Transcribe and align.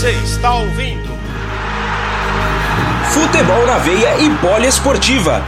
Você 0.00 0.12
está 0.12 0.54
ouvindo 0.54 1.10
Futebol 3.12 3.66
na 3.66 3.76
veia 3.76 4.18
e 4.18 4.34
poliesportiva. 4.38 5.42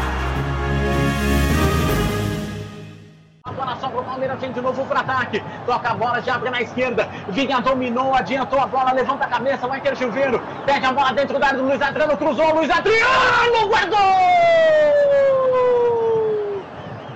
o 3.46 4.02
Palmeiras 4.02 4.38
vem 4.38 4.52
de 4.52 4.60
novo 4.60 4.84
para 4.84 5.00
ataque. 5.00 5.42
Toca 5.64 5.88
a 5.88 5.94
bola, 5.94 6.20
já 6.20 6.34
abre 6.34 6.50
na 6.50 6.60
esquerda. 6.60 7.08
Vinha, 7.30 7.62
dominou, 7.62 8.14
adiantou 8.14 8.60
a 8.60 8.66
bola, 8.66 8.92
levanta 8.92 9.24
a 9.24 9.28
cabeça, 9.28 9.66
vai 9.66 9.80
ter 9.80 9.96
chuveiro. 9.96 10.38
Pede 10.66 10.84
a 10.84 10.92
bola 10.92 11.14
dentro 11.14 11.38
da 11.38 11.46
área 11.46 11.58
do 11.58 11.64
Luiz 11.64 11.80
Adriano, 11.80 12.14
cruzou, 12.18 12.54
Luiz 12.54 12.68
Adriano, 12.68 13.68
guardou! 13.68 13.98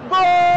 Gol! 0.08 0.55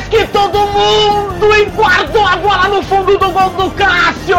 Mais 0.00 0.08
que 0.08 0.26
todo 0.28 0.58
mundo 0.58 1.56
e 1.56 1.64
guardou 1.66 2.26
a 2.26 2.36
bola 2.36 2.68
no 2.68 2.82
fundo 2.82 3.18
do 3.18 3.30
gol 3.30 3.50
do 3.50 3.70
Cássio! 3.72 4.38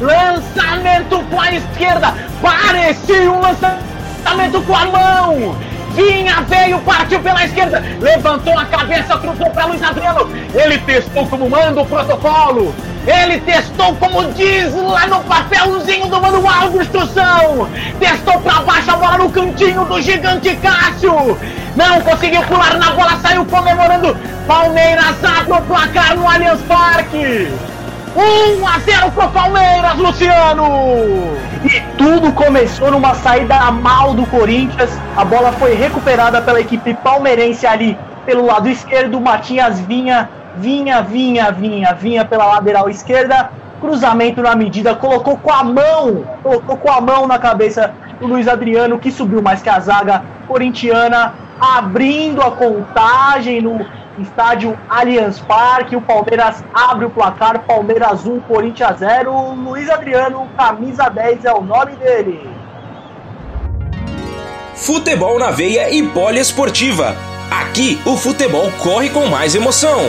Lançamento 0.00 1.22
com 1.30 1.40
a 1.40 1.52
esquerda, 1.52 2.14
parecia 2.42 3.30
um 3.30 3.40
lançamento 3.40 4.62
com 4.66 4.74
a 4.74 4.86
mão! 4.86 5.56
Vinha, 5.94 6.40
veio, 6.42 6.78
partiu 6.80 7.20
pela 7.20 7.44
esquerda, 7.44 7.82
levantou 8.00 8.56
a 8.58 8.64
cabeça, 8.64 9.18
cruzou 9.18 9.50
para 9.50 9.66
Luiz 9.66 9.82
Adriano. 9.82 10.30
Ele 10.54 10.78
testou 10.78 11.26
como 11.26 11.50
manda 11.50 11.80
o 11.80 11.86
protocolo. 11.86 12.72
Ele 13.06 13.40
testou 13.40 13.96
como 13.96 14.32
diz 14.32 14.72
lá 14.74 15.06
no 15.08 15.20
papelzinho 15.24 16.06
do 16.06 16.20
manual 16.20 16.70
de 16.70 16.78
instrução. 16.78 17.68
Testou 17.98 18.40
para 18.40 18.62
baixo 18.62 18.90
a 18.90 18.96
bola 18.96 19.18
no 19.18 19.30
cantinho 19.30 19.84
do 19.84 20.00
gigante 20.00 20.54
Cássio. 20.56 21.36
Não 21.76 22.00
conseguiu 22.00 22.42
pular 22.42 22.78
na 22.78 22.90
bola, 22.92 23.16
saiu 23.22 23.44
comemorando. 23.44 24.16
Palmeiras 24.46 25.22
abre 25.24 25.52
o 25.52 25.62
placar 25.62 26.16
no 26.16 26.28
Allianz 26.28 26.60
Parque. 26.62 27.48
1 28.16 28.66
a 28.66 28.78
0 28.80 29.12
pro 29.12 29.28
Palmeiras, 29.28 29.96
Luciano! 29.96 31.38
E 31.64 31.80
tudo 31.96 32.32
começou 32.32 32.90
numa 32.90 33.14
saída 33.14 33.70
mal 33.70 34.14
do 34.14 34.26
Corinthians. 34.26 34.90
A 35.16 35.24
bola 35.24 35.52
foi 35.52 35.74
recuperada 35.74 36.42
pela 36.42 36.60
equipe 36.60 36.92
palmeirense 36.94 37.66
ali 37.66 37.96
pelo 38.26 38.46
lado 38.46 38.68
esquerdo. 38.68 39.20
Matias 39.20 39.78
vinha, 39.80 40.28
vinha, 40.56 41.02
vinha, 41.02 41.52
vinha, 41.52 41.94
vinha 41.94 42.24
pela 42.24 42.46
lateral 42.46 42.90
esquerda. 42.90 43.50
Cruzamento 43.80 44.42
na 44.42 44.56
medida, 44.56 44.94
colocou 44.94 45.38
com 45.38 45.52
a 45.52 45.62
mão, 45.62 46.24
colocou 46.42 46.76
com 46.76 46.90
a 46.90 47.00
mão 47.00 47.26
na 47.26 47.38
cabeça 47.38 47.94
do 48.18 48.26
Luiz 48.26 48.48
Adriano, 48.48 48.98
que 48.98 49.10
subiu 49.10 49.40
mais 49.40 49.62
que 49.62 49.70
a 49.70 49.78
zaga 49.80 50.22
corintiana 50.46 51.32
abrindo 51.60 52.40
a 52.42 52.50
contagem 52.50 53.60
no 53.60 53.86
estádio 54.18 54.78
Allianz 54.88 55.38
Parque. 55.40 55.94
O 55.94 56.00
Palmeiras 56.00 56.64
abre 56.72 57.06
o 57.06 57.10
placar, 57.10 57.60
Palmeiras 57.60 58.26
1, 58.26 58.40
Corinthians 58.40 58.98
0. 58.98 59.52
Luiz 59.52 59.88
Adriano, 59.90 60.48
camisa 60.56 61.08
10 61.08 61.44
é 61.44 61.52
o 61.52 61.60
nome 61.60 61.92
dele. 61.96 62.48
Futebol 64.74 65.38
na 65.38 65.50
veia 65.50 65.90
e 65.90 66.02
poliesportiva. 66.02 67.14
Aqui 67.50 68.00
o 68.06 68.16
futebol 68.16 68.70
corre 68.82 69.10
com 69.10 69.26
mais 69.26 69.54
emoção. 69.54 70.00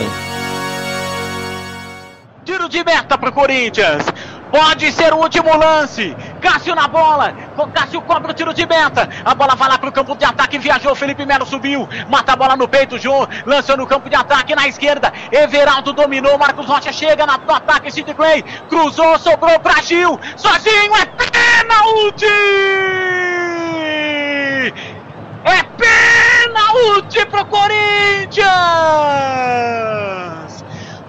Tiro 2.44 2.68
de 2.68 2.82
meta 2.82 3.18
pro 3.18 3.32
Corinthians. 3.32 4.04
Pode 4.50 4.90
ser 4.92 5.12
o 5.12 5.18
último 5.18 5.56
lance. 5.56 6.16
Cássio 6.42 6.74
na 6.74 6.88
bola. 6.88 7.32
Cássio 7.72 8.02
cobra 8.02 8.32
o 8.32 8.34
tiro 8.34 8.52
de 8.52 8.66
meta. 8.66 9.08
A 9.24 9.34
bola 9.34 9.54
vai 9.54 9.68
lá 9.68 9.78
pro 9.78 9.92
campo 9.92 10.16
de 10.16 10.24
ataque. 10.24 10.58
Viajou. 10.58 10.94
Felipe 10.94 11.24
Melo 11.24 11.46
subiu. 11.46 11.88
Mata 12.08 12.32
a 12.32 12.36
bola 12.36 12.56
no 12.56 12.66
peito. 12.68 12.98
João 12.98 13.28
lançou 13.46 13.76
no 13.76 13.86
campo 13.86 14.10
de 14.10 14.16
ataque 14.16 14.54
na 14.54 14.66
esquerda. 14.66 15.12
Everaldo 15.30 15.92
dominou. 15.92 16.36
Marcos 16.36 16.66
Rocha 16.66 16.92
chega 16.92 17.24
no 17.24 17.32
ataque. 17.32 17.92
Sid 17.92 18.12
Clay 18.14 18.42
cruzou. 18.68 19.18
Sobrou 19.20 19.58
pra 19.60 19.80
Gil. 19.80 20.18
Sozinho. 20.36 20.96
É 20.96 21.06
pênalti! 21.06 22.26
É 25.44 25.62
pênalti 25.76 27.26
pro 27.26 27.44
Corinthians! 27.46 28.52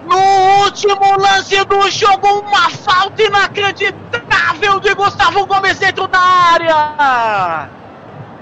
No 0.05 0.17
último 0.63 1.17
lance 1.17 1.63
do 1.65 1.89
jogo, 1.89 2.39
uma 2.39 2.69
falta 2.69 3.23
inacreditável 3.23 4.22
de 4.59 4.93
Gustavo 4.93 5.45
Gomes 5.45 5.79
dentro 5.79 6.05
da 6.07 6.19
área. 6.19 7.69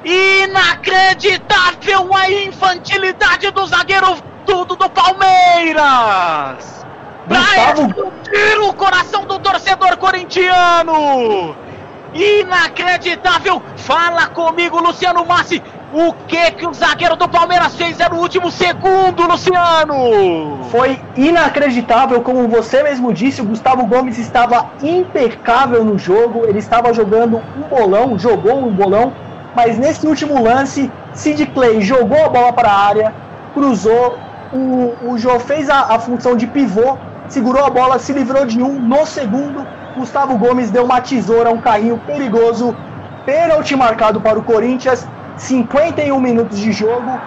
Inacreditável 0.03 2.09
a 2.15 2.29
infantilidade 2.29 3.49
do 3.51 3.65
zagueiro 3.67 4.17
tudo 4.45 4.75
do 4.75 4.89
Palmeiras. 4.89 6.85
Pra 7.27 7.39
explodir 7.39 8.61
o 8.63 8.73
coração 8.73 9.25
do 9.25 9.37
torcedor 9.39 9.97
corintiano. 9.97 11.55
Inacreditável. 12.13 13.61
Fala 13.77 14.27
comigo, 14.27 14.81
Luciano 14.81 15.25
Massi. 15.25 15.63
O 15.93 16.13
que 16.25 16.51
que 16.51 16.65
o 16.65 16.73
zagueiro 16.73 17.17
do 17.17 17.27
Palmeiras 17.27 17.75
fez 17.75 17.99
é 17.99 18.07
no 18.07 18.15
último 18.15 18.49
segundo, 18.49 19.27
Luciano? 19.27 20.63
Foi 20.71 20.97
inacreditável, 21.17 22.21
como 22.21 22.47
você 22.47 22.81
mesmo 22.81 23.13
disse, 23.13 23.41
o 23.41 23.45
Gustavo 23.45 23.85
Gomes 23.85 24.17
estava 24.17 24.69
impecável 24.81 25.83
no 25.83 25.99
jogo, 25.99 26.45
ele 26.45 26.59
estava 26.59 26.93
jogando 26.93 27.41
um 27.57 27.63
bolão, 27.63 28.17
jogou 28.17 28.65
um 28.65 28.71
bolão, 28.71 29.11
mas 29.53 29.77
nesse 29.77 30.07
último 30.07 30.41
lance, 30.41 30.89
Sid 31.13 31.45
Clay 31.47 31.81
jogou 31.81 32.25
a 32.25 32.29
bola 32.29 32.53
para 32.53 32.69
a 32.69 32.87
área, 32.87 33.13
cruzou, 33.53 34.17
o, 34.53 35.11
o 35.11 35.17
Jô 35.17 35.41
fez 35.41 35.69
a, 35.69 35.93
a 35.93 35.99
função 35.99 36.37
de 36.37 36.47
pivô, 36.47 36.97
segurou 37.27 37.65
a 37.65 37.69
bola, 37.69 37.99
se 37.99 38.13
livrou 38.13 38.45
de 38.45 38.63
um, 38.63 38.79
no 38.79 39.05
segundo, 39.05 39.67
Gustavo 39.97 40.37
Gomes 40.37 40.71
deu 40.71 40.85
uma 40.85 41.01
tesoura, 41.01 41.51
um 41.51 41.59
carrinho 41.59 41.97
perigoso, 42.07 42.73
pênalti 43.25 43.75
marcado 43.75 44.21
para 44.21 44.39
o 44.39 44.43
Corinthians, 44.43 45.05
51 45.41 46.19
minutos 46.19 46.59
de 46.59 46.71
jogo. 46.71 47.19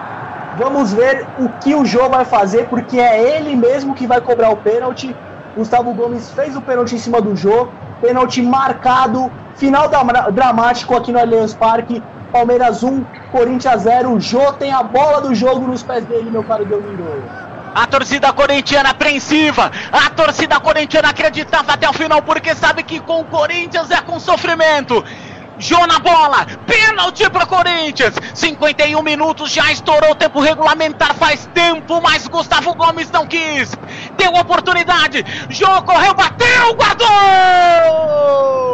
Vamos 0.57 0.93
ver 0.93 1.27
o 1.37 1.49
que 1.49 1.75
o 1.75 1.85
Jô 1.85 2.07
vai 2.09 2.23
fazer, 2.23 2.67
porque 2.67 2.97
é 2.97 3.37
ele 3.37 3.55
mesmo 3.55 3.93
que 3.93 4.07
vai 4.07 4.21
cobrar 4.21 4.49
o 4.49 4.57
pênalti. 4.57 5.15
Gustavo 5.55 5.93
Gomes 5.93 6.31
fez 6.31 6.55
o 6.55 6.61
pênalti 6.61 6.95
em 6.95 6.97
cima 6.97 7.21
do 7.21 7.35
Jô, 7.35 7.67
pênalti 8.01 8.41
marcado, 8.41 9.31
final 9.55 9.89
dramático 10.31 10.95
aqui 10.95 11.11
no 11.11 11.19
Allianz 11.19 11.53
Parque. 11.53 12.01
Palmeiras 12.31 12.83
1, 12.83 13.03
Corinthians 13.31 13.81
0. 13.81 14.13
O 14.13 14.19
Jô 14.19 14.53
tem 14.53 14.71
a 14.71 14.83
bola 14.83 15.21
do 15.21 15.35
jogo 15.35 15.67
nos 15.67 15.83
pés 15.83 16.05
dele, 16.05 16.29
meu 16.29 16.43
caro 16.43 16.65
Delmiro. 16.65 17.23
A 17.73 17.85
torcida 17.87 18.31
corintiana 18.31 18.91
apreensiva, 18.91 19.69
a 19.91 20.09
torcida 20.09 20.57
corintiana 20.61 21.09
acreditava 21.09 21.73
até 21.73 21.89
o 21.89 21.91
final, 21.91 22.21
porque 22.21 22.55
sabe 22.55 22.83
que 22.83 23.01
com 23.01 23.19
o 23.19 23.25
Corinthians 23.25 23.91
é 23.91 24.01
com 24.01 24.17
sofrimento. 24.17 25.03
Jô 25.57 25.85
na 25.87 25.99
bola, 25.99 26.45
pênalti 26.67 27.29
para 27.29 27.45
Corinthians. 27.45 28.15
51 28.33 29.01
minutos, 29.01 29.51
já 29.51 29.71
estourou 29.71 30.11
o 30.11 30.15
tempo 30.15 30.39
regulamentar 30.39 31.13
faz 31.15 31.47
tempo, 31.53 32.01
mas 32.01 32.27
Gustavo 32.27 32.73
Gomes 32.75 33.09
não 33.11 33.25
quis. 33.25 33.71
Deu 34.17 34.31
oportunidade. 34.33 35.25
Jô 35.49 35.81
correu, 35.83 36.13
bateu, 36.13 36.73
guardou! 36.75 38.64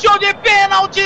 Show 0.00 0.18
de 0.18 0.32
pênalti! 0.34 1.02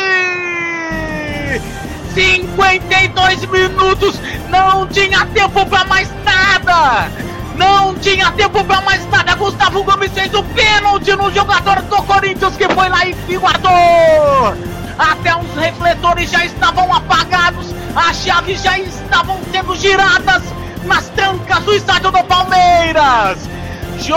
52 2.15 3.47
minutos, 3.47 4.21
não 4.49 4.87
tinha 4.87 5.27
tempo 5.27 5.67
para 5.67 5.85
mais 5.85 6.09
nada! 6.25 7.11
Não 7.57 7.95
tinha 7.97 8.31
tempo 8.33 8.65
para 8.65 8.81
mais 8.81 9.07
nada. 9.11 9.35
Gustavo 9.37 9.85
Gomes 9.85 10.13
fez 10.13 10.33
o 10.35 10.43
pênalti 10.43 11.15
no 11.15 11.33
jogador 11.33 11.83
do 11.83 12.03
Corinthians 12.03 12.57
que 12.57 12.69
foi 12.69 12.89
lá 12.89 13.07
e 13.07 13.37
guardou. 13.37 14.57
Até 14.99 15.37
os 15.37 15.55
refletores 15.57 16.31
já 16.31 16.45
estavam 16.45 16.93
apagados, 16.93 17.73
as 17.95 18.17
chaves 18.17 18.61
já 18.63 18.79
estavam 18.79 19.39
sendo 19.53 19.77
giradas 19.77 20.43
nas 20.85 21.09
trancas 21.11 21.61
do 21.61 21.75
estádio 21.75 22.11
do 22.11 22.25
Palmeiras. 22.25 23.54
Jô, 23.99 24.17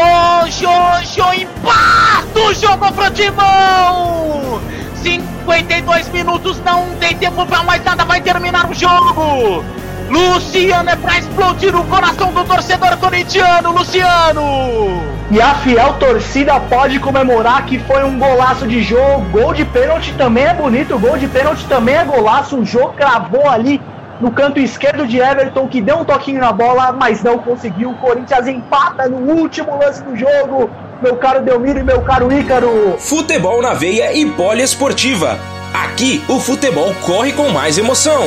Jô, 0.50 0.69
Jô, 1.03 1.33
empata 1.33 2.39
o 2.39 2.53
jogo 2.53 2.91
pro 2.94 3.12
Timão! 3.12 4.62
52 4.95 6.09
minutos, 6.09 6.62
não 6.63 6.88
tem 7.00 7.15
tempo 7.15 7.45
pra 7.45 7.63
mais 7.63 7.83
nada, 7.83 8.03
vai 8.03 8.19
terminar 8.19 8.69
o 8.69 8.74
jogo! 8.74 9.63
Luciano 10.09 10.89
é 10.89 10.95
pra 10.95 11.19
explodir 11.19 11.75
o 11.75 11.83
coração 11.85 12.31
do 12.31 12.44
torcedor 12.45 12.97
corintiano, 12.97 13.71
Luciano! 13.71 15.03
E 15.29 15.41
a 15.41 15.56
fiel 15.56 15.94
torcida 16.00 16.57
pode 16.62 17.00
comemorar 17.00 17.65
que 17.65 17.77
foi 17.79 18.03
um 18.06 18.18
golaço 18.18 18.65
de 18.65 18.81
jogo. 18.81 19.25
Gol 19.31 19.53
de 19.53 19.65
pênalti 19.65 20.13
também 20.18 20.45
é 20.45 20.53
bonito, 20.53 20.97
gol 20.97 21.18
de 21.18 21.27
pênalti 21.27 21.65
também 21.65 21.95
é 21.95 22.06
golaço. 22.06 22.56
O 22.56 22.65
jogo 22.65 22.94
cravou 22.94 23.50
ali 23.50 23.81
no 24.19 24.31
canto 24.31 24.60
esquerdo 24.60 25.06
de 25.06 25.19
Everton, 25.19 25.68
que 25.68 25.81
deu 25.81 25.98
um 25.98 26.06
toquinho 26.06 26.42
na 26.42 26.52
bola, 26.52 26.92
mas 26.92 27.24
não 27.24 27.38
conseguiu. 27.38 27.92
O 27.92 27.98
Corinthians 27.98 28.48
empata 28.48 29.08
no 29.08 29.18
último 29.18 29.78
lance 29.78 30.04
do 30.04 30.16
jogo. 30.16 30.69
Meu 31.02 31.16
caro 31.18 31.44
Delmiro 31.44 31.80
e 31.80 31.84
meu 31.84 32.02
caro 32.02 32.31
Ícaro. 32.31 32.98
Futebol 32.98 33.62
na 33.62 33.74
veia 33.74 34.14
e 34.14 34.25
poliesportiva. 34.25 35.38
Aqui 35.74 36.24
o 36.28 36.40
futebol 36.40 36.92
corre 37.06 37.34
com 37.34 37.50
mais 37.50 37.78
emoção. 37.78 38.24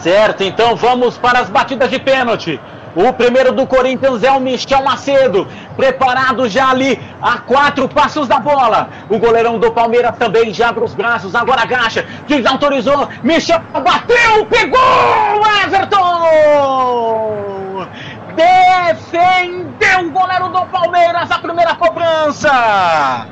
Certo, 0.00 0.42
então 0.42 0.76
vamos 0.76 1.16
para 1.16 1.40
as 1.40 1.48
batidas 1.48 1.90
de 1.90 1.98
pênalti. 1.98 2.60
O 2.94 3.10
primeiro 3.12 3.52
do 3.52 3.66
Corinthians 3.66 4.22
é 4.22 4.30
o 4.30 4.38
Michel 4.38 4.82
Macedo, 4.82 5.48
preparado 5.76 6.46
já 6.48 6.68
ali 6.70 7.00
a 7.22 7.38
quatro 7.38 7.88
passos 7.88 8.28
da 8.28 8.38
bola. 8.38 8.90
O 9.08 9.18
goleirão 9.18 9.58
do 9.58 9.72
Palmeiras 9.72 10.16
também 10.18 10.52
já 10.52 10.68
abre 10.68 10.84
os 10.84 10.94
braços, 10.94 11.34
agora 11.34 11.62
agacha, 11.62 12.04
desautorizou. 12.28 13.08
Michel 13.22 13.60
bateu, 13.72 14.44
pegou 14.46 14.78
Everton! 15.64 16.22
Defendeu 18.36 20.08
o 20.08 20.10
goleiro 20.10 20.48
do 20.48 20.66
Palmeiras 20.66 21.30
a 21.30 21.38
primeira 21.38 21.74
cobrança. 21.74 23.26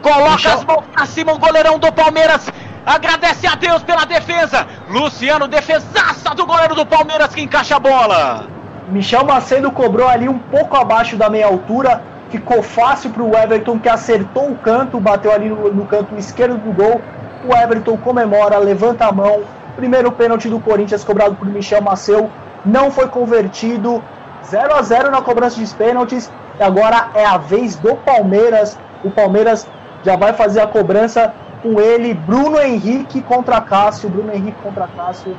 Coloca 0.00 0.30
Michel... 0.30 0.54
as 0.54 0.64
mãos 0.64 0.84
pra 0.92 1.04
cima 1.04 1.32
o 1.32 1.38
goleirão 1.38 1.78
do 1.78 1.92
Palmeiras 1.92 2.50
Agradece 2.84 3.46
a 3.46 3.54
Deus 3.54 3.82
pela 3.82 4.06
defesa. 4.06 4.66
Luciano, 4.88 5.46
defesaça 5.46 6.34
do 6.34 6.46
goleiro 6.46 6.74
do 6.74 6.86
Palmeiras 6.86 7.34
que 7.34 7.42
encaixa 7.42 7.76
a 7.76 7.78
bola. 7.78 8.59
Michel 8.90 9.24
Macedo 9.24 9.70
cobrou 9.70 10.08
ali 10.08 10.28
um 10.28 10.38
pouco 10.38 10.76
abaixo 10.76 11.16
da 11.16 11.30
meia 11.30 11.46
altura. 11.46 12.02
Ficou 12.28 12.60
fácil 12.60 13.10
para 13.10 13.22
o 13.22 13.36
Everton 13.36 13.78
que 13.78 13.88
acertou 13.88 14.50
o 14.50 14.56
canto, 14.56 15.00
bateu 15.00 15.32
ali 15.32 15.48
no, 15.48 15.72
no 15.72 15.86
canto 15.86 16.16
esquerdo 16.16 16.58
do 16.58 16.72
gol. 16.72 17.00
O 17.48 17.54
Everton 17.54 17.96
comemora, 17.96 18.58
levanta 18.58 19.06
a 19.06 19.12
mão. 19.12 19.42
Primeiro 19.76 20.10
pênalti 20.10 20.48
do 20.48 20.58
Corinthians 20.58 21.04
cobrado 21.04 21.36
por 21.36 21.46
Michel 21.46 21.80
Macedo 21.80 22.30
não 22.64 22.90
foi 22.90 23.06
convertido. 23.08 24.02
0 24.44 24.74
a 24.74 24.82
0 24.82 25.10
na 25.10 25.22
cobrança 25.22 25.64
de 25.64 25.74
pênaltis. 25.74 26.30
E 26.58 26.62
agora 26.62 27.10
é 27.14 27.24
a 27.24 27.38
vez 27.38 27.76
do 27.76 27.94
Palmeiras. 27.96 28.76
O 29.04 29.10
Palmeiras 29.10 29.68
já 30.02 30.16
vai 30.16 30.32
fazer 30.32 30.60
a 30.60 30.66
cobrança 30.66 31.32
com 31.62 31.80
ele, 31.80 32.14
Bruno 32.14 32.58
Henrique 32.58 33.20
contra 33.22 33.60
Cássio, 33.60 34.08
Bruno 34.08 34.32
Henrique 34.32 34.58
contra 34.62 34.88
Cássio, 34.88 35.36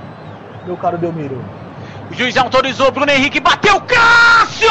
meu 0.66 0.78
caro 0.78 0.98
Delmiro. 0.98 1.61
O 2.12 2.14
juiz 2.14 2.36
autorizou, 2.36 2.92
Bruno 2.92 3.10
Henrique 3.10 3.40
bateu, 3.40 3.80
Cássio! 3.80 4.70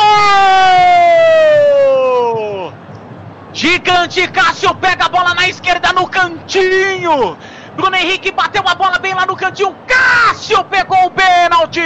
Gigante, 3.51 4.29
Cássio 4.29 4.75
pega 4.75 5.07
a 5.07 5.09
bola 5.09 5.35
na 5.35 5.49
esquerda 5.49 5.91
no 5.95 6.07
cantinho. 6.07 7.39
Bruno 7.75 7.97
Henrique 7.97 8.31
bateu 8.31 8.63
a 8.67 8.75
bola 8.75 8.99
bem 8.99 9.15
lá 9.15 9.25
no 9.25 9.35
cantinho, 9.37 9.75
Cássio 9.87 10.63
pegou 10.65 11.07
o 11.07 11.11
pênalti. 11.11 11.81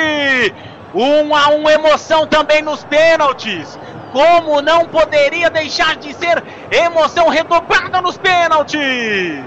Um 0.92 1.32
a 1.36 1.50
um, 1.50 1.70
emoção 1.70 2.26
também 2.26 2.60
nos 2.60 2.82
pênaltis. 2.82 3.78
Como 4.12 4.60
não 4.60 4.86
poderia 4.86 5.50
deixar 5.50 5.94
de 5.94 6.14
ser 6.14 6.42
emoção 6.72 7.28
redobrada 7.28 8.00
nos 8.00 8.18
pênaltis? 8.18 9.44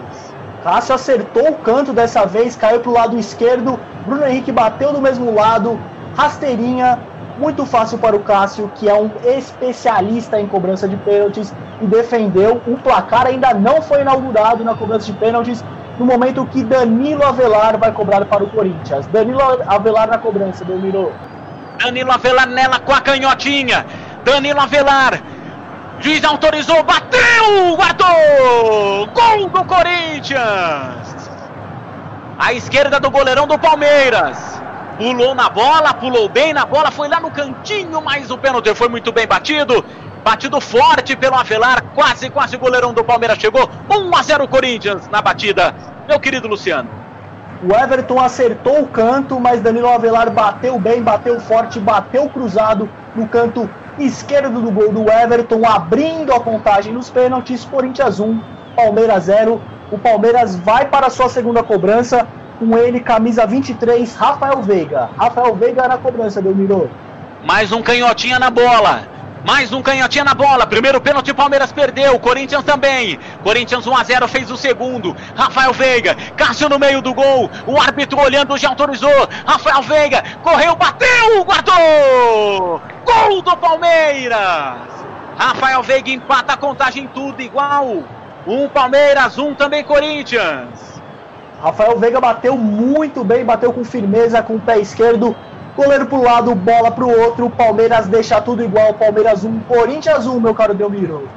Cássio 0.64 0.96
acertou 0.96 1.50
o 1.50 1.56
canto 1.58 1.92
dessa 1.92 2.26
vez, 2.26 2.56
caiu 2.56 2.80
para 2.80 2.90
o 2.90 2.94
lado 2.94 3.20
esquerdo. 3.20 3.78
Bruno 4.06 4.26
Henrique 4.26 4.54
bateu 4.54 4.94
do 4.94 5.02
mesmo 5.02 5.34
lado, 5.34 5.78
rasteirinha, 6.18 7.00
muito 7.38 7.66
fácil 7.66 8.00
para 8.00 8.16
o 8.16 8.20
Cássio, 8.20 8.72
que 8.76 8.90
é 8.90 8.94
um 8.94 9.12
especialista 9.24 10.40
em 10.40 10.48
cobrança 10.48 10.88
de 10.88 10.98
pênaltis 10.98 11.54
e 11.80 11.86
defendeu. 11.86 12.60
O 12.66 12.76
placar 12.78 13.28
ainda 13.28 13.54
não 13.54 13.82
foi 13.82 14.02
inaugurado 14.02 14.64
na 14.64 14.74
cobrança 14.74 15.06
de 15.06 15.14
pênaltis, 15.14 15.64
no 16.00 16.06
momento 16.06 16.46
que 16.48 16.64
Danilo 16.64 17.24
Avelar 17.24 17.78
vai 17.78 17.92
cobrar 17.92 18.26
para 18.26 18.44
o 18.44 18.50
Corinthians. 18.50 19.06
Danilo 19.08 19.40
Avelar 19.68 20.10
na 20.10 20.18
cobrança, 20.18 20.66
Delmiro. 20.66 21.14
Danilo 21.84 22.12
Avelar 22.12 22.48
nela 22.48 22.80
com 22.80 22.92
a 22.92 23.02
canhotinha. 23.02 23.86
Danilo 24.26 24.60
Avelar 24.60 25.22
Juiz 26.00 26.24
autorizou, 26.24 26.84
bateu, 26.84 27.76
guardou! 27.76 29.08
Gol 29.14 29.50
do 29.50 29.66
Corinthians! 29.66 31.18
À 32.38 32.54
esquerda 32.54 33.00
do 33.00 33.10
goleirão 33.10 33.48
do 33.48 33.58
Palmeiras. 33.58 34.57
Pulou 34.98 35.36
na 35.36 35.48
bola, 35.48 35.94
pulou 35.94 36.28
bem 36.28 36.54
na 36.54 36.66
bola, 36.66 36.90
foi 36.90 37.08
lá 37.08 37.20
no 37.20 37.30
cantinho, 37.30 38.02
mas 38.02 38.32
o 38.32 38.38
pênalti 38.38 38.74
foi 38.74 38.90
muito 38.90 39.12
bem 39.12 39.28
batido. 39.28 39.86
Batido 40.24 40.60
forte 40.60 41.16
pelo 41.16 41.36
Avelar, 41.36 41.84
quase, 41.94 42.30
quase 42.30 42.56
o 42.56 42.60
goleirão 42.60 42.94
do 42.94 43.04
Palmeiras 43.04 43.38
chegou. 43.38 43.70
1 43.90 44.16
a 44.16 44.24
0 44.24 44.48
Corinthians 44.48 45.08
na 45.08 45.22
batida. 45.22 45.74
Meu 46.08 46.20
querido 46.20 46.48
Luciano. 46.48 46.90
O 47.64 47.76
Everton 47.76 48.20
acertou 48.20 48.82
o 48.82 48.88
canto, 48.88 49.40
mas 49.40 49.62
Danilo 49.62 49.88
Avelar 49.88 50.32
bateu 50.32 50.80
bem, 50.80 51.02
bateu 51.02 51.40
forte, 51.40 51.80
bateu 51.80 52.28
cruzado 52.30 52.90
no 53.16 53.28
canto 53.28 53.70
esquerdo 54.00 54.62
do 54.62 54.72
gol 54.72 54.92
do 54.92 55.12
Everton, 55.12 55.66
abrindo 55.66 56.34
a 56.34 56.40
contagem 56.40 56.94
nos 56.94 57.10
pênaltis. 57.10 57.66
Corinthians 57.66 58.20
1, 58.20 58.40
Palmeiras 58.76 59.24
0. 59.26 59.62
O 59.92 59.98
Palmeiras 59.98 60.56
vai 60.56 60.86
para 60.86 61.08
a 61.08 61.10
sua 61.10 61.30
segunda 61.30 61.64
cobrança. 61.64 62.28
Com 62.60 62.76
ele, 62.78 63.00
camisa 63.00 63.46
23, 63.46 64.16
Rafael 64.16 64.62
Veiga. 64.64 65.10
Rafael 65.16 65.56
Veiga 65.56 65.88
na 65.88 65.98
cobrança, 65.98 66.42
Delmiro. 66.42 66.90
Mais 67.44 67.72
um 67.72 67.84
canhotinha 67.84 68.40
na 68.40 68.50
bola. 68.50 69.08
Mais 69.46 69.72
um 69.72 69.82
canhotinha 69.82 70.24
na 70.24 70.34
bola. 70.34 70.66
Primeiro 70.66 71.00
pênalti, 71.00 71.34
Palmeiras 71.34 71.72
perdeu. 71.72 72.20
Corinthians 72.20 72.64
também. 72.64 73.20
Corinthians 73.44 73.86
1 73.86 73.96
a 73.96 74.04
0 74.04 74.28
fez 74.28 74.50
o 74.50 74.58
segundo. 74.58 75.16
Rafael 75.36 75.72
Veiga. 75.72 76.16
Cássio 76.36 76.68
no 76.68 76.80
meio 76.80 77.02
do 77.02 77.14
gol. 77.14 77.50
O 77.68 77.80
árbitro 77.80 78.20
olhando 78.20 78.58
já 78.58 78.70
autorizou. 78.70 79.30
Rafael 79.46 79.84
Veiga. 79.84 80.24
Correu, 80.42 80.76
bateu, 80.76 81.46
guardou. 81.46 82.82
Gol 83.06 83.42
do 83.44 83.56
Palmeiras. 83.56 85.06
Rafael 85.38 85.84
Veiga 85.84 86.10
empata 86.10 86.54
a 86.54 86.58
contagem 86.58 87.08
tudo 87.14 87.40
igual. 87.40 88.04
Um 88.48 88.68
Palmeiras, 88.68 89.38
um 89.38 89.54
também 89.54 89.84
Corinthians. 89.84 90.97
Rafael 91.62 91.98
Veiga 91.98 92.22
bateu 92.22 92.58
muito 92.58 93.24
bem, 93.24 93.44
bateu 93.44 93.74
com 93.74 93.84
firmeza 93.84 94.42
com 94.44 94.56
o 94.56 94.60
pé 94.60 94.80
esquerdo 94.80 95.36
Goleiro 95.78 96.08
pro 96.08 96.24
lado, 96.24 96.56
bola 96.56 96.90
pro 96.90 97.08
outro. 97.08 97.52
Palmeiras 97.52 98.08
deixa 98.08 98.42
tudo 98.42 98.64
igual. 98.64 98.96
Palmeiras 98.96 99.44
1, 99.44 99.60
Corinthians 99.60 100.26
1, 100.26 100.40
meu 100.40 100.56
caro 100.56 100.74
Delmiro. 100.74 101.30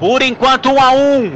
Por 0.00 0.20
enquanto 0.20 0.68
1 0.72 0.82
a 0.82 0.90
1. 0.90 1.32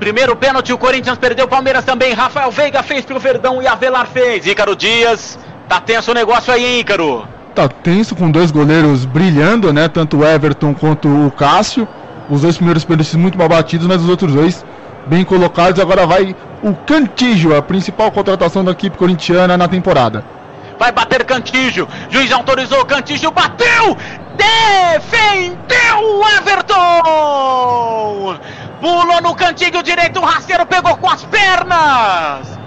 Primeiro 0.00 0.34
pênalti, 0.34 0.72
o 0.72 0.78
Corinthians 0.78 1.18
perdeu, 1.18 1.44
o 1.44 1.48
Palmeiras 1.48 1.84
também. 1.84 2.14
Rafael 2.14 2.50
Veiga 2.50 2.82
fez 2.82 3.04
pro 3.04 3.20
Verdão 3.20 3.62
e 3.62 3.66
Avelar 3.66 4.06
fez. 4.06 4.46
Ícaro 4.46 4.74
Dias, 4.74 5.38
tá 5.68 5.78
tenso 5.78 6.10
o 6.10 6.14
negócio 6.14 6.50
aí, 6.54 6.80
Ícaro. 6.80 7.28
Tá 7.54 7.68
tenso 7.68 8.16
com 8.16 8.30
dois 8.30 8.50
goleiros 8.50 9.04
brilhando, 9.04 9.70
né? 9.70 9.86
Tanto 9.86 10.20
o 10.20 10.24
Everton 10.24 10.72
quanto 10.72 11.06
o 11.06 11.30
Cássio. 11.30 11.86
Os 12.30 12.40
dois 12.40 12.56
primeiros 12.56 12.82
pênaltis 12.82 13.14
muito 13.14 13.36
mal 13.36 13.48
batidos, 13.48 13.86
mas 13.86 14.00
os 14.00 14.08
outros 14.08 14.32
dois 14.32 14.64
bem 15.06 15.24
colocados. 15.24 15.80
Agora 15.80 16.06
vai 16.06 16.34
o 16.62 16.74
Cantijo, 16.74 17.54
a 17.54 17.62
principal 17.62 18.10
contratação 18.10 18.64
da 18.64 18.72
equipe 18.72 18.96
corintiana 18.96 19.56
na 19.56 19.68
temporada. 19.68 20.24
Vai 20.78 20.92
bater 20.92 21.24
Cantígio. 21.24 21.88
Juiz 22.10 22.30
autorizou. 22.32 22.84
Cantígio 22.84 23.30
bateu. 23.30 23.96
Defendeu 24.36 25.98
o 26.00 26.28
Everton. 26.36 27.02
Pulou 28.80 29.22
no 29.22 29.34
cantinho 29.34 29.82
direito. 29.82 30.20
O 30.20 30.24
rasteiro 30.24 30.66
pegou 30.66 30.96
com 30.96 31.08
as 31.08 31.24
pernas. 31.24 32.58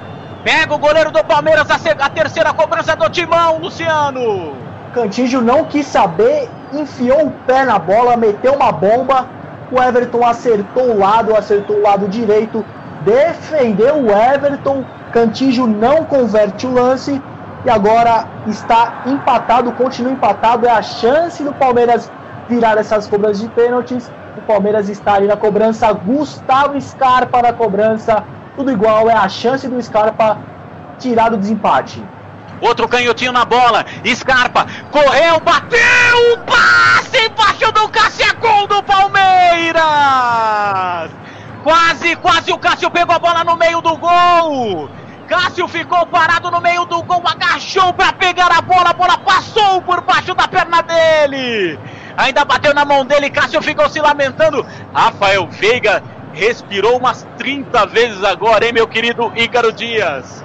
Pega 0.44 0.74
o 0.74 0.78
goleiro 0.78 1.12
do 1.12 1.24
Palmeiras. 1.24 1.68
A, 1.70 2.10
terceira 2.10 2.54
cobrança 2.54 2.96
do 2.96 3.10
Timão, 3.10 3.60
Luciano. 3.60 4.56
Cantígio 4.94 5.42
não 5.42 5.66
quis 5.66 5.86
saber. 5.86 6.50
Enfiou 6.74 7.28
o 7.28 7.32
pé 7.46 7.66
na 7.66 7.78
bola. 7.78 8.16
Meteu 8.16 8.54
uma 8.54 8.72
bomba. 8.72 9.28
O 9.72 9.82
Everton 9.82 10.26
acertou 10.26 10.92
o 10.92 10.98
lado. 10.98 11.36
Acertou 11.36 11.78
o 11.78 11.82
lado 11.82 12.08
direito. 12.08 12.66
Defendeu 13.04 13.96
o 13.96 14.12
Everton. 14.12 14.84
Cantígio 15.12 15.66
não 15.66 16.04
converte 16.04 16.68
o 16.68 16.74
lance 16.74 17.22
e 17.66 17.70
agora 17.70 18.26
está 18.46 19.02
empatado, 19.06 19.72
continua 19.74 20.12
empatado. 20.12 20.66
É 20.66 20.72
a 20.72 20.82
chance 20.82 21.44
do 21.44 21.54
Palmeiras 21.54 22.12
virar 22.48 22.78
essas 22.78 23.08
cobranças 23.08 23.42
de 23.42 23.50
pênaltis. 23.50 24.10
O 24.38 24.42
Palmeiras 24.42 24.90
está 24.90 25.16
ali 25.16 25.28
na 25.28 25.36
cobrança. 25.36 25.92
Gustavo 25.92 26.80
Scarpa 26.80 27.42
na 27.42 27.54
cobrança. 27.54 28.24
Tudo 28.56 28.72
igual, 28.72 29.10
é 29.10 29.14
a 29.14 29.28
chance 29.28 29.68
do 29.68 29.82
Scarpa 29.82 30.38
tirar 31.00 31.30
do 31.30 31.38
desempate. 31.38 32.04
Outro 32.62 32.88
canhotinho 32.88 33.32
na 33.32 33.46
bola. 33.46 33.86
Scarpa 34.16 34.66
correu, 34.92 35.40
bateu! 35.42 36.38
Passe 36.46 37.07
embaixo 37.26 37.72
do 37.72 37.90
Cássio, 37.90 38.36
gol 38.40 38.68
do 38.68 38.82
Palmeiras! 38.84 39.82
Quase, 41.64 42.16
quase 42.16 42.38
Cássio, 42.48 42.58
Cássio 42.58 42.92
pegou 42.92 43.16
a 43.16 43.20
bola 43.20 43.44
no 43.44 43.58
meio 43.58 43.82
do 43.82 43.98
gol. 43.98 44.90
Cássio 45.28 45.68
ficou 45.68 46.06
parado 46.06 46.50
no 46.50 46.62
meio 46.62 46.86
do 46.86 47.04
gol, 47.04 47.22
agachou 47.26 47.94
para 47.94 48.14
pegar 48.14 48.50
a 48.52 48.62
bola, 48.62 48.92
a 48.92 48.94
bola 48.94 49.18
passou 49.18 49.82
por 49.82 50.02
baixo 50.02 50.34
da 50.34 50.48
perna 50.48 50.82
dele. 50.82 51.78
Ainda 52.16 52.46
bateu 52.46 52.74
na 52.74 52.86
mão 52.86 53.06
dele, 53.06 53.30
Cássio 53.30 53.62
ficou 53.62 53.90
se 53.90 54.00
lamentando. 54.00 54.66
Rafael 54.94 55.46
Veiga 55.48 56.02
respirou 56.32 56.98
umas 56.98 57.28
30 57.38 57.86
vezes 57.88 58.24
agora, 58.24 58.66
hein, 58.66 58.72
meu 58.72 58.88
querido 58.88 59.32
Ícaro 59.36 59.74
Dias? 59.74 60.42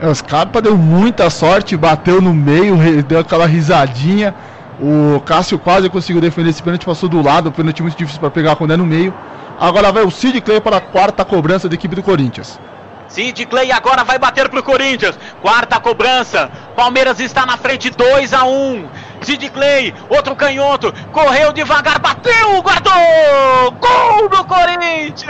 É, 0.00 0.06
o 0.06 0.14
Scarpa 0.14 0.60
deu 0.60 0.76
muita 0.76 1.30
sorte, 1.30 1.76
bateu 1.76 2.20
no 2.20 2.34
meio, 2.34 2.76
deu 3.04 3.20
aquela 3.20 3.46
risadinha. 3.46 4.34
O 4.80 5.20
Cássio 5.20 5.58
quase 5.58 5.88
conseguiu 5.88 6.20
defender 6.20 6.50
esse 6.50 6.62
pênalti, 6.62 6.86
passou 6.86 7.08
do 7.08 7.20
lado, 7.20 7.48
o 7.48 7.52
pênalti 7.52 7.82
muito 7.82 7.96
difícil 7.96 8.20
para 8.20 8.30
pegar 8.30 8.54
quando 8.54 8.72
é 8.72 8.76
no 8.76 8.86
meio. 8.86 9.12
Agora 9.58 9.90
vai 9.90 10.04
o 10.04 10.10
Sid 10.10 10.40
Clay 10.40 10.60
para 10.60 10.76
a 10.76 10.80
quarta 10.80 11.24
cobrança 11.24 11.68
da 11.68 11.74
equipe 11.74 11.96
do 11.96 12.02
Corinthians. 12.02 12.60
Sid 13.08 13.46
Clay 13.46 13.72
agora 13.72 14.04
vai 14.04 14.18
bater 14.18 14.48
pro 14.48 14.62
Corinthians. 14.62 15.18
Quarta 15.42 15.80
cobrança. 15.80 16.48
Palmeiras 16.76 17.18
está 17.18 17.44
na 17.44 17.56
frente 17.56 17.90
2 17.90 18.32
a 18.34 18.44
1. 18.44 18.48
Um. 18.48 18.88
Sid 19.20 19.50
Clay, 19.50 19.92
outro 20.08 20.36
canhoto, 20.36 20.94
correu 21.10 21.52
devagar, 21.52 21.98
bateu, 21.98 22.62
guardou! 22.62 23.72
Gol 23.80 24.28
do 24.28 24.44
Corinthians! 24.44 25.26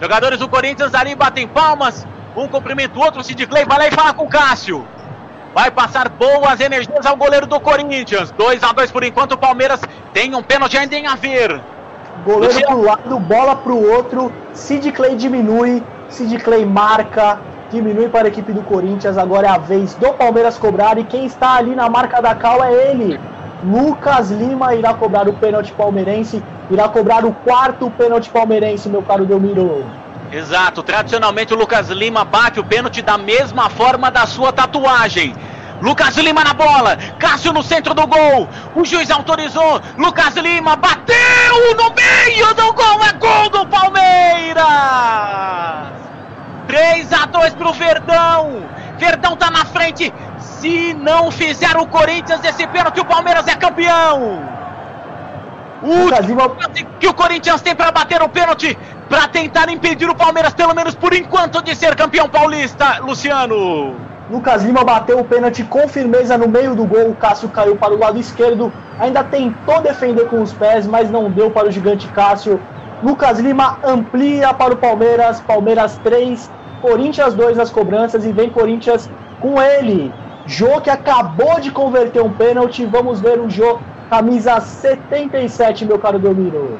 Jogadores 0.00 0.40
do 0.40 0.48
Corinthians 0.48 0.94
ali 0.94 1.14
batem 1.14 1.46
palmas. 1.46 2.04
Um 2.36 2.48
cumprimenta 2.48 2.98
o 2.98 3.02
outro, 3.02 3.22
Sid 3.22 3.46
Clay 3.46 3.64
vai 3.64 3.78
lá 3.78 3.86
e 3.86 3.92
fala 3.92 4.12
com 4.14 4.24
o 4.24 4.28
Cássio. 4.28 4.84
Vai 5.54 5.70
passar 5.70 6.08
boas 6.08 6.60
energias 6.60 7.06
ao 7.06 7.16
goleiro 7.16 7.46
do 7.46 7.58
Corinthians. 7.58 8.30
2 8.32 8.62
a 8.62 8.72
2 8.72 8.90
por 8.90 9.02
enquanto. 9.02 9.32
O 9.32 9.38
Palmeiras 9.38 9.80
tem 10.12 10.34
um 10.34 10.42
pênalti 10.42 10.76
ainda 10.76 10.94
em 10.94 11.06
haver. 11.06 11.60
Goleiro 12.24 12.60
pro 12.66 12.82
lado, 12.82 13.18
bola 13.18 13.56
pro 13.56 13.76
outro. 13.76 14.32
Sid 14.52 14.92
Clay 14.92 15.16
diminui. 15.16 15.82
Sid 16.08 16.38
Clay 16.38 16.64
marca. 16.64 17.38
Diminui 17.70 18.08
para 18.08 18.26
a 18.26 18.28
equipe 18.28 18.52
do 18.52 18.62
Corinthians. 18.62 19.18
Agora 19.18 19.46
é 19.46 19.50
a 19.50 19.58
vez 19.58 19.94
do 19.94 20.12
Palmeiras 20.12 20.58
cobrar. 20.58 20.98
E 20.98 21.04
quem 21.04 21.26
está 21.26 21.56
ali 21.56 21.74
na 21.74 21.88
marca 21.88 22.20
da 22.20 22.34
cal 22.34 22.62
é 22.62 22.90
ele. 22.90 23.18
Lucas 23.64 24.30
Lima 24.30 24.74
irá 24.74 24.94
cobrar 24.94 25.28
o 25.28 25.32
pênalti 25.32 25.72
palmeirense. 25.72 26.42
Irá 26.70 26.88
cobrar 26.88 27.24
o 27.24 27.32
quarto 27.32 27.90
pênalti 27.90 28.30
palmeirense, 28.30 28.88
meu 28.88 29.02
caro 29.02 29.24
Delmiro. 29.24 29.84
Exato. 30.32 30.82
Tradicionalmente 30.82 31.54
o 31.54 31.56
Lucas 31.56 31.88
Lima 31.88 32.24
bate 32.24 32.60
o 32.60 32.64
pênalti 32.64 33.02
da 33.02 33.16
mesma 33.16 33.70
forma 33.70 34.10
da 34.10 34.26
sua 34.26 34.52
tatuagem. 34.52 35.34
Lucas 35.80 36.16
Lima 36.16 36.42
na 36.42 36.54
bola, 36.54 36.96
Cássio 37.18 37.52
no 37.52 37.62
centro 37.62 37.94
do 37.94 38.06
gol. 38.06 38.48
O 38.74 38.84
juiz 38.84 39.10
autorizou. 39.10 39.80
Lucas 39.96 40.34
Lima 40.34 40.76
bateu 40.76 41.16
no 41.76 41.94
meio 41.94 42.54
do 42.54 42.72
gol. 42.72 43.04
É 43.04 43.12
gol 43.12 43.48
do 43.50 43.66
Palmeiras. 43.66 44.64
3 46.66 47.12
a 47.12 47.26
2 47.26 47.54
pro 47.54 47.72
Verdão. 47.72 48.68
Verdão 48.98 49.36
tá 49.36 49.50
na 49.50 49.64
frente. 49.64 50.12
Se 50.38 50.92
não 50.94 51.30
fizer 51.30 51.76
o 51.76 51.86
Corinthians 51.86 52.44
esse 52.44 52.66
pênalti, 52.66 53.00
o 53.00 53.04
Palmeiras 53.04 53.46
é 53.46 53.54
campeão. 53.54 54.42
O 55.80 56.08
Lima... 56.26 56.50
que 56.98 57.06
o 57.06 57.14
Corinthians 57.14 57.62
tem 57.62 57.74
para 57.74 57.92
bater 57.92 58.20
o 58.20 58.28
pênalti 58.28 58.76
para 59.08 59.26
tentar 59.26 59.70
impedir 59.70 60.08
o 60.08 60.14
Palmeiras, 60.14 60.52
pelo 60.52 60.74
menos 60.74 60.94
por 60.94 61.14
enquanto, 61.14 61.62
de 61.62 61.74
ser 61.74 61.96
campeão 61.96 62.28
paulista, 62.28 62.98
Luciano. 63.00 63.96
Lucas 64.30 64.62
Lima 64.62 64.84
bateu 64.84 65.18
o 65.18 65.24
pênalti 65.24 65.64
com 65.64 65.88
firmeza 65.88 66.36
no 66.36 66.46
meio 66.46 66.74
do 66.74 66.84
gol. 66.84 67.10
O 67.10 67.14
Cássio 67.14 67.48
caiu 67.48 67.76
para 67.76 67.94
o 67.94 67.98
lado 67.98 68.18
esquerdo. 68.18 68.70
Ainda 68.98 69.24
tentou 69.24 69.80
defender 69.80 70.28
com 70.28 70.42
os 70.42 70.52
pés, 70.52 70.86
mas 70.86 71.10
não 71.10 71.30
deu 71.30 71.50
para 71.50 71.68
o 71.68 71.70
gigante 71.70 72.06
Cássio. 72.08 72.60
Lucas 73.02 73.38
Lima 73.38 73.78
amplia 73.82 74.52
para 74.52 74.74
o 74.74 74.76
Palmeiras. 74.76 75.40
Palmeiras 75.40 75.98
3, 76.04 76.50
Corinthians 76.82 77.32
2 77.32 77.56
nas 77.56 77.70
cobranças 77.70 78.26
e 78.26 78.32
vem 78.32 78.50
Corinthians 78.50 79.10
com 79.40 79.62
ele. 79.62 80.12
Jô 80.44 80.78
que 80.82 80.90
acabou 80.90 81.58
de 81.58 81.70
converter 81.70 82.22
um 82.22 82.32
pênalti. 82.32 82.84
Vamos 82.84 83.20
ver 83.20 83.40
o 83.40 83.48
Jô, 83.48 83.78
camisa 84.10 84.60
77, 84.60 85.86
meu 85.86 85.98
caro 85.98 86.18
Domiro. 86.18 86.78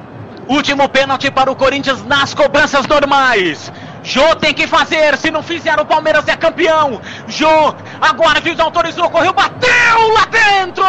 Último 0.48 0.88
pênalti 0.88 1.30
para 1.30 1.50
o 1.50 1.56
Corinthians 1.56 2.02
nas 2.06 2.32
cobranças 2.32 2.86
normais. 2.86 3.70
Jô 4.02 4.34
tem 4.36 4.54
que 4.54 4.66
fazer, 4.66 5.16
se 5.18 5.30
não 5.30 5.42
fizer 5.42 5.78
o 5.78 5.84
Palmeiras 5.84 6.26
é 6.26 6.34
campeão. 6.34 7.00
Jô, 7.26 7.74
agora 8.00 8.40
Viz 8.40 8.58
autorizou, 8.58 9.10
correu, 9.10 9.34
bateu 9.34 10.08
lá 10.14 10.24
dentro! 10.24 10.84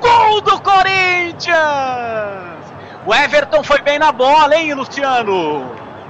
Gol 0.00 0.40
do 0.40 0.60
Corinthians! 0.60 1.54
O 3.06 3.14
Everton 3.14 3.62
foi 3.62 3.80
bem 3.82 4.00
na 4.00 4.10
bola, 4.10 4.56
hein, 4.56 4.74
Luciano? 4.74 5.64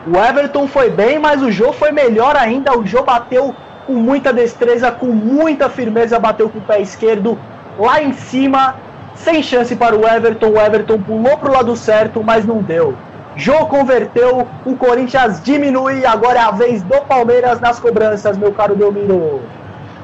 O 0.07 0.17
Everton 0.17 0.67
foi 0.67 0.89
bem, 0.89 1.19
mas 1.19 1.43
o 1.43 1.53
Jô 1.53 1.75
foi 1.75 1.93
melhor 1.93 2.37
ainda. 2.37 2.77
O 2.77 2.87
Jô 2.87 3.03
bateu 3.03 3.55
com 3.87 3.95
muita 3.95 4.33
destreza, 4.33 4.91
com 4.91 5.09
muita 5.09 5.69
firmeza, 5.69 6.19
bateu 6.19 6.49
com 6.49 6.59
o 6.59 6.63
pé 6.63 6.81
esquerdo 6.81 7.39
lá 7.79 8.03
em 8.03 8.13
cima, 8.15 8.77
sem 9.15 9.43
chance 9.43 9.75
para 9.77 9.97
o 9.97 10.07
Everton. 10.07 10.51
O 10.51 10.61
Everton 10.61 11.01
pulou 11.01 11.37
para 11.39 11.51
o 11.51 11.53
lado 11.53 11.77
certo, 11.77 12.23
mas 12.23 12.45
não 12.45 12.63
deu. 12.63 12.97
Jô 13.35 13.67
converteu, 13.67 14.47
o 14.67 14.77
Corinthians 14.77 15.43
diminui, 15.43 16.05
agora 16.05 16.39
é 16.39 16.43
a 16.43 16.51
vez 16.51 16.83
do 16.83 17.01
Palmeiras 17.03 17.61
nas 17.61 17.81
cobranças, 17.81 18.37
meu 18.37 18.53
caro 18.53 18.77
Delmiro. 18.77 19.41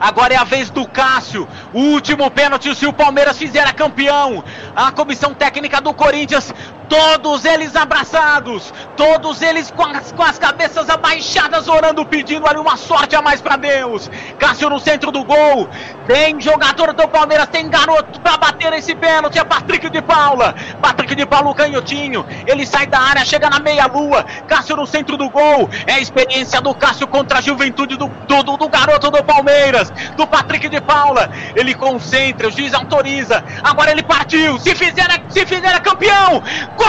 Agora 0.00 0.32
é 0.32 0.36
a 0.36 0.44
vez 0.44 0.70
do 0.70 0.88
Cássio. 0.88 1.46
O 1.74 1.80
último 1.80 2.30
pênalti 2.30 2.74
se 2.74 2.86
o 2.86 2.92
Palmeiras 2.92 3.36
fizer 3.36 3.66
a 3.66 3.72
campeão. 3.72 4.44
A 4.74 4.92
comissão 4.92 5.34
técnica 5.34 5.80
do 5.80 5.92
Corinthians, 5.92 6.54
todos 6.88 7.44
eles 7.44 7.76
abraçados, 7.76 8.72
todos 8.96 9.42
eles 9.42 9.70
com 9.70 9.84
as, 9.84 10.12
com 10.12 10.22
as 10.22 10.38
cabeças 10.38 10.88
abaixadas, 10.88 11.68
orando, 11.68 12.04
pedindo 12.04 12.46
ali 12.46 12.58
uma 12.58 12.76
sorte 12.76 13.14
a 13.14 13.22
mais 13.22 13.40
para 13.40 13.56
Deus. 13.56 14.10
Cássio 14.38 14.70
no 14.70 14.80
centro 14.80 15.12
do 15.12 15.24
gol. 15.24 15.68
Tem 16.06 16.40
jogador 16.40 16.94
do 16.94 17.06
Palmeiras, 17.06 17.48
tem 17.48 17.68
garoto 17.68 18.20
para 18.20 18.36
bater 18.36 18.72
esse 18.72 18.94
pênalti. 18.94 19.38
É 19.38 19.44
Patrick 19.44 19.90
de 19.90 20.00
Paula. 20.00 20.54
Patrick 20.80 21.14
de 21.14 21.26
Paula, 21.26 21.50
o 21.50 21.54
canhotinho. 21.54 22.24
Ele 22.46 22.66
sai 22.66 22.86
da 22.86 22.98
área, 22.98 23.24
chega 23.24 23.50
na 23.50 23.60
meia-lua. 23.60 24.24
Cássio 24.46 24.76
no 24.76 24.86
centro 24.86 25.16
do 25.16 25.28
gol. 25.28 25.68
É 25.86 25.94
a 25.94 26.00
experiência 26.00 26.60
do 26.60 26.74
Cássio 26.74 27.06
contra 27.06 27.38
a 27.38 27.40
juventude 27.42 27.96
do, 27.96 28.08
do, 28.08 28.56
do 28.56 28.68
garoto 28.68 29.10
do 29.10 29.22
Palmeiras 29.22 29.92
do 30.16 30.26
Patrick 30.26 30.68
de 30.68 30.80
Paula. 30.80 31.30
Ele 31.54 31.74
concentra, 31.74 32.48
o 32.48 32.50
juiz 32.50 32.72
autoriza. 32.72 33.44
Agora 33.62 33.90
ele 33.90 34.02
partiu. 34.02 34.58
Se 34.58 34.74
fizer, 34.74 35.08
se 35.28 35.44
fizer 35.44 35.74
é 35.74 35.80
campeão. 35.80 36.42
Gol! 36.78 36.86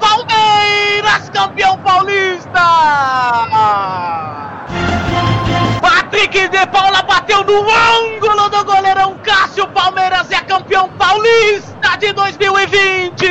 Palmeiras, 0.00 1.28
campeão 1.30 1.78
paulista! 1.78 2.60
Patrick 5.80 6.48
de 6.48 6.66
Paula 6.66 7.02
bateu 7.02 7.44
no 7.44 7.64
ângulo 7.70 8.48
do 8.50 8.64
goleirão 8.64 9.18
Cássio. 9.22 9.66
Palmeiras 9.68 10.30
é 10.30 10.40
campeão 10.42 10.88
paulista 10.90 11.96
de 11.98 12.12
2020. 12.12 13.26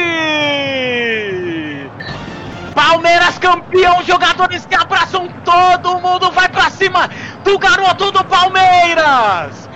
Palmeiras 2.73 3.37
campeão, 3.37 4.01
jogadores 4.03 4.65
que 4.65 4.75
abraçam 4.75 5.27
todo 5.43 5.99
mundo, 5.99 6.31
vai 6.31 6.47
para 6.49 6.69
cima 6.69 7.09
do 7.43 7.57
garoto 7.57 8.11
do 8.11 8.23
Palmeiras. 8.23 9.69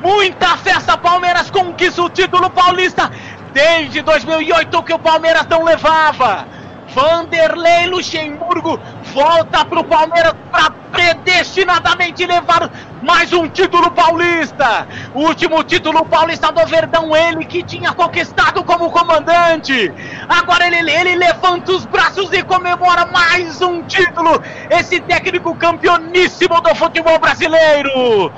Muita 0.00 0.56
festa, 0.56 0.96
Palmeiras 0.98 1.50
conquista 1.50 2.02
o 2.02 2.10
título 2.10 2.50
paulista 2.50 3.10
desde 3.52 4.02
2008 4.02 4.82
que 4.82 4.92
o 4.92 4.98
Palmeiras 4.98 5.46
não 5.48 5.64
levava. 5.64 6.46
Vanderlei 6.94 7.86
Luxemburgo 7.86 8.78
volta 9.14 9.64
para 9.64 9.80
o 9.80 9.84
Palmeiras 9.84 10.34
para 10.50 10.70
predestinadamente 10.90 12.26
levar 12.26 12.70
mais 13.02 13.32
um 13.32 13.48
título 13.48 13.90
paulista. 13.90 14.86
O 15.14 15.22
último 15.26 15.62
título 15.64 16.04
paulista 16.04 16.50
do 16.52 16.64
Verdão, 16.66 17.14
ele 17.16 17.44
que 17.44 17.62
tinha 17.62 17.92
conquistado 17.92 18.62
como 18.64 18.90
comandante. 18.90 19.92
Agora 20.28 20.66
ele, 20.66 20.90
ele 20.90 21.16
levanta 21.16 21.72
os 21.72 21.84
braços 21.84 22.32
e 22.32 22.42
comemora 22.42 23.06
mais 23.06 23.60
um 23.60 23.82
título. 23.82 24.40
Esse 24.70 25.00
técnico 25.00 25.54
campeoníssimo 25.54 26.60
do 26.60 26.74
futebol 26.74 27.18
brasileiro. 27.18 28.32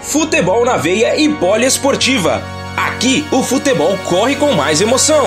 Futebol 0.00 0.64
na 0.64 0.76
veia 0.76 1.20
e 1.20 1.28
poliesportiva. 1.28 2.42
Aqui 2.76 3.26
o 3.30 3.42
futebol 3.42 3.98
corre 4.08 4.36
com 4.36 4.52
mais 4.52 4.80
emoção. 4.80 5.26